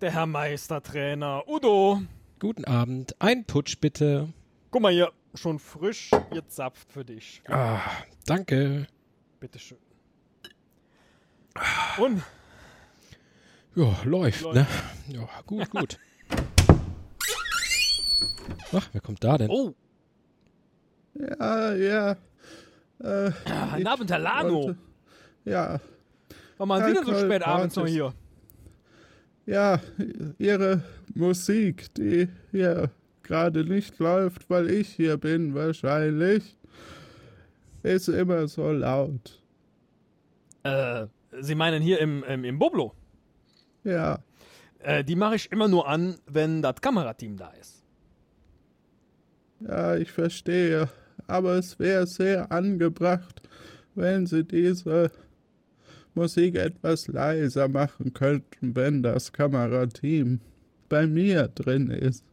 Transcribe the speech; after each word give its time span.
der 0.00 0.10
Herr 0.12 0.26
Meistertrainer. 0.26 1.44
Udo, 1.48 2.02
Guten 2.38 2.64
Abend. 2.66 3.14
Ein 3.20 3.44
Putsch 3.46 3.78
bitte. 3.80 4.28
guck 4.70 4.82
mal 4.82 4.92
hier, 4.92 5.10
schon 5.34 5.58
frisch 5.58 6.10
gezapft 6.30 6.92
für 6.92 7.04
dich. 7.04 7.42
Ah, 7.48 7.80
danke. 8.26 8.86
Bitteschön. 9.40 9.78
Und, 11.98 12.22
Ja, 13.74 13.94
läuft, 14.04 14.42
Läuft. 14.42 14.54
ne? 14.54 14.66
Ja, 15.08 15.28
gut, 15.46 15.70
gut. 15.70 15.98
Ach, 18.72 18.88
wer 18.92 19.00
kommt 19.00 19.22
da 19.24 19.38
denn? 19.38 19.50
oh, 19.50 19.74
Ja, 21.14 21.74
ja. 21.74 22.10
Äh, 22.98 23.30
ah, 23.46 23.68
guten 23.74 23.86
Abend, 23.86 24.10
Herr 24.10 24.18
Lano. 24.18 24.54
wollte- 24.64 24.76
Ja, 25.44 25.80
Was 26.58 26.66
machen 26.66 26.84
Sie 26.86 26.94
denn 26.94 27.04
so 27.06 27.14
spät 27.18 27.42
abends 27.46 27.76
noch 27.76 27.86
hier? 27.86 28.12
Ja, 29.46 29.80
Ihre 30.38 30.82
Musik, 31.14 31.94
die 31.94 32.28
hier 32.50 32.90
gerade 33.22 33.64
nicht 33.64 33.98
läuft, 33.98 34.48
weil 34.50 34.70
ich 34.70 34.88
hier 34.88 35.16
bin, 35.16 35.54
wahrscheinlich, 35.54 36.56
ist 37.82 38.08
immer 38.08 38.48
so 38.48 38.70
laut. 38.72 39.42
Äh, 40.64 41.06
Sie 41.40 41.54
meinen 41.54 41.82
hier 41.82 42.00
im, 42.00 42.24
im, 42.24 42.44
im 42.44 42.58
Boblo? 42.58 42.94
Ja, 43.84 44.18
Äh, 44.78 45.04
die 45.04 45.16
mache 45.16 45.36
ich 45.36 45.50
immer 45.52 45.68
nur 45.68 45.88
an, 45.88 46.18
wenn 46.26 46.62
das 46.62 46.80
Kamerateam 46.80 47.36
da 47.36 47.50
ist. 47.52 47.82
ja, 49.60 49.96
ich 49.96 50.12
verstehe. 50.12 50.88
Aber 51.26 51.54
es 51.54 51.78
wäre 51.78 52.06
sehr 52.06 52.52
angebracht, 52.52 53.42
wenn 53.94 54.26
Sie 54.26 54.44
diese 54.44 55.10
Musik 56.16 56.56
etwas 56.56 57.08
leiser 57.08 57.68
machen 57.68 58.12
könnten, 58.14 58.74
wenn 58.74 59.02
das 59.02 59.32
Kamerateam 59.32 60.40
bei 60.88 61.06
mir 61.06 61.48
drin 61.48 61.90
ist. 61.90 62.24